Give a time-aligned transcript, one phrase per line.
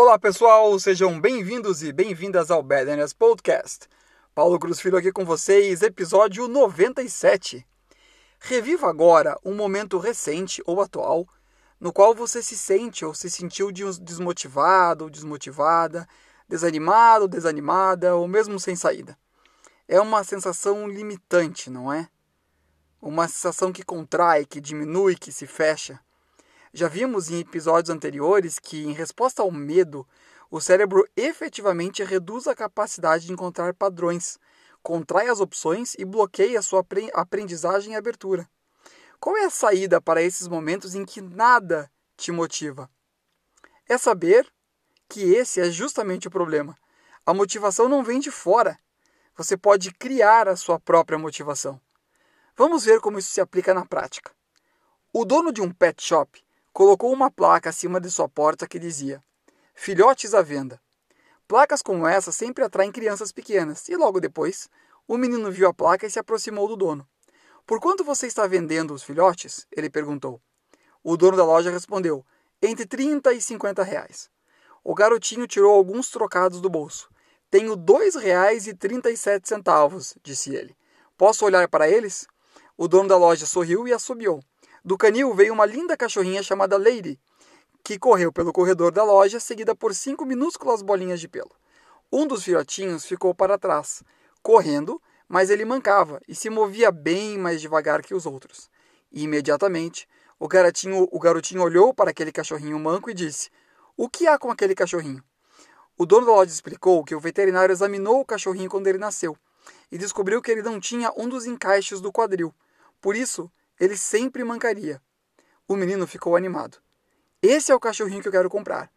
[0.00, 3.88] Olá pessoal, sejam bem-vindos e bem-vindas ao Badness Podcast.
[4.32, 7.66] Paulo Cruz Filho aqui com vocês, episódio 97.
[8.38, 11.26] Reviva agora um momento recente ou atual
[11.80, 16.06] no qual você se sente ou se sentiu desmotivado ou desmotivada,
[16.48, 19.18] desanimado, desanimada ou mesmo sem saída.
[19.88, 22.08] É uma sensação limitante, não é?
[23.02, 25.98] Uma sensação que contrai, que diminui, que se fecha.
[26.72, 30.06] Já vimos em episódios anteriores que, em resposta ao medo,
[30.50, 34.38] o cérebro efetivamente reduz a capacidade de encontrar padrões,
[34.82, 38.48] contrai as opções e bloqueia sua aprendizagem e abertura.
[39.20, 42.88] Qual é a saída para esses momentos em que nada te motiva?
[43.88, 44.46] É saber
[45.08, 46.76] que esse é justamente o problema.
[47.26, 48.78] A motivação não vem de fora.
[49.36, 51.80] Você pode criar a sua própria motivação.
[52.56, 54.32] Vamos ver como isso se aplica na prática.
[55.12, 59.22] O dono de um pet shop colocou uma placa acima de sua porta que dizia:
[59.74, 60.80] Filhotes à venda.
[61.46, 64.68] Placas como essa sempre atraem crianças pequenas, e logo depois,
[65.06, 67.08] o menino viu a placa e se aproximou do dono.
[67.66, 69.66] Por quanto você está vendendo os filhotes?
[69.74, 70.40] Ele perguntou.
[71.02, 72.24] O dono da loja respondeu:
[72.62, 74.30] Entre 30 e 50 reais.
[74.82, 77.08] O garotinho tirou alguns trocados do bolso.
[77.50, 80.76] Tenho dois reais e trinta e sete centavos, disse ele.
[81.16, 82.26] Posso olhar para eles?
[82.76, 84.40] O dono da loja sorriu e assobiou.
[84.84, 87.20] Do canil veio uma linda cachorrinha chamada Lady,
[87.82, 91.50] que correu pelo corredor da loja, seguida por cinco minúsculas bolinhas de pelo.
[92.12, 94.02] Um dos filhotinhos ficou para trás,
[94.42, 98.70] correndo, mas ele mancava e se movia bem mais devagar que os outros.
[99.12, 103.50] E imediatamente, o garotinho, o garotinho olhou para aquele cachorrinho manco e disse:
[103.96, 105.22] O que há com aquele cachorrinho?
[105.96, 109.36] O dono da loja explicou que o veterinário examinou o cachorrinho quando ele nasceu
[109.90, 112.54] e descobriu que ele não tinha um dos encaixes do quadril.
[113.00, 115.00] Por isso, ele sempre mancaria.
[115.66, 116.78] O menino ficou animado.
[117.42, 118.90] Esse é o cachorrinho que eu quero comprar.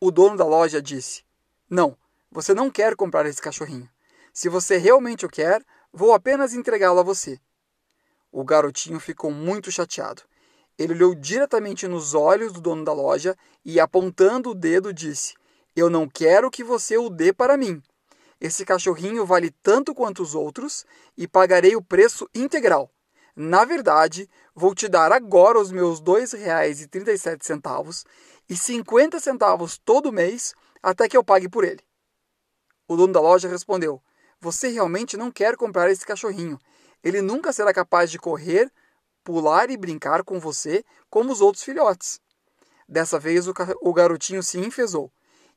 [0.00, 1.24] O dono da loja disse:
[1.68, 1.96] Não,
[2.30, 3.88] você não quer comprar esse cachorrinho.
[4.32, 7.40] Se você realmente o quer, vou apenas entregá-lo a você.
[8.30, 10.22] O garotinho ficou muito chateado.
[10.76, 15.34] Ele olhou diretamente nos olhos do dono da loja e, apontando o dedo, disse:
[15.74, 17.82] Eu não quero que você o dê para mim.
[18.40, 20.84] Esse cachorrinho vale tanto quanto os outros
[21.16, 22.90] e pagarei o preço integral.
[23.36, 28.04] Na verdade, vou te dar agora os meus R$ 2,37
[28.48, 31.80] e 50 centavos todo mês até que eu pague por ele.
[32.86, 34.00] O dono da loja respondeu:
[34.40, 36.60] Você realmente não quer comprar esse cachorrinho.
[37.02, 38.70] Ele nunca será capaz de correr,
[39.24, 42.20] pular e brincar com você como os outros filhotes.
[42.88, 45.10] Dessa vez o garotinho se enfesou,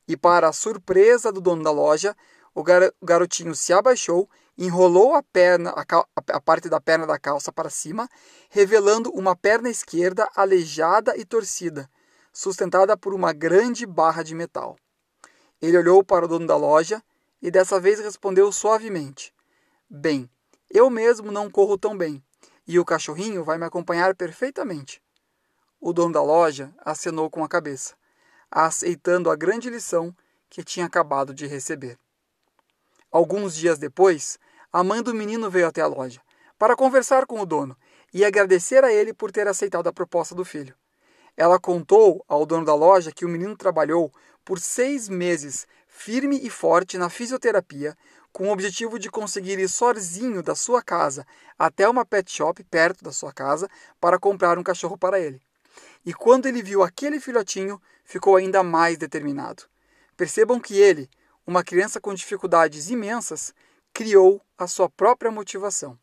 [0.06, 2.16] e para a surpresa do dono da loja,
[2.54, 2.64] o
[3.02, 5.84] garotinho se abaixou enrolou a perna, a,
[6.34, 8.08] a, parte da perna da calça para cima,
[8.50, 11.88] revelando uma perna esquerda aleijada e torcida,
[12.32, 14.76] sustentada por uma grande barra de metal.
[15.62, 17.00] Ele olhou para o dono da loja
[17.40, 19.32] e dessa vez respondeu suavemente:
[19.88, 20.28] Bem,
[20.68, 22.22] eu mesmo não corro tão bem,
[22.66, 25.00] e o cachorrinho vai me acompanhar perfeitamente.
[25.80, 27.94] O dono da loja acenou com a cabeça,
[28.50, 30.14] aceitando a grande lição
[30.50, 31.96] que tinha acabado de receber.
[33.10, 34.38] Alguns dias depois,
[34.72, 36.20] a mãe do menino veio até a loja
[36.58, 37.76] para conversar com o dono
[38.12, 40.74] e agradecer a ele por ter aceitado a proposta do filho.
[41.36, 44.12] Ela contou ao dono da loja que o menino trabalhou
[44.44, 47.96] por seis meses firme e forte na fisioterapia,
[48.32, 51.26] com o objetivo de conseguir ir sozinho da sua casa
[51.58, 53.68] até uma pet shop perto da sua casa
[54.00, 55.40] para comprar um cachorro para ele.
[56.04, 59.64] E quando ele viu aquele filhotinho, ficou ainda mais determinado.
[60.16, 61.08] Percebam que ele,
[61.46, 63.52] uma criança com dificuldades imensas,
[63.98, 65.98] criou a sua própria motivação.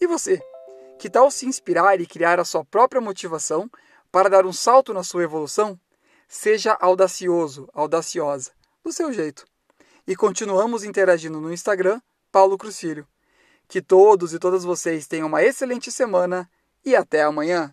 [0.00, 0.42] E você?
[0.98, 3.70] Que tal se inspirar e criar a sua própria motivação
[4.10, 5.78] para dar um salto na sua evolução?
[6.26, 8.50] Seja audacioso, audaciosa,
[8.82, 9.46] do seu jeito.
[10.04, 12.00] E continuamos interagindo no Instagram,
[12.32, 13.06] Paulo Cruz Filho.
[13.68, 16.50] Que todos e todas vocês tenham uma excelente semana
[16.84, 17.72] e até amanhã.